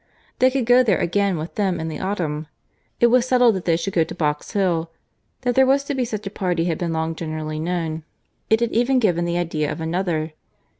They 0.39 0.49
could 0.49 0.65
go 0.65 0.81
there 0.81 0.97
again 0.97 1.37
with 1.37 1.53
them 1.53 1.79
in 1.79 1.87
the 1.87 1.99
autumn. 1.99 2.47
It 2.99 3.05
was 3.11 3.27
settled 3.27 3.53
that 3.53 3.65
they 3.65 3.75
should 3.77 3.93
go 3.93 4.03
to 4.03 4.15
Box 4.15 4.53
Hill. 4.53 4.89
That 5.41 5.53
there 5.53 5.67
was 5.67 5.83
to 5.83 5.93
be 5.93 6.05
such 6.05 6.25
a 6.25 6.31
party 6.31 6.65
had 6.65 6.79
been 6.79 6.91
long 6.91 7.13
generally 7.13 7.59
known: 7.59 8.03
it 8.49 8.61
had 8.61 8.71
even 8.71 8.97
given 8.97 9.25
the 9.25 9.37
idea 9.37 9.71
of 9.71 9.79
another. 9.79 10.33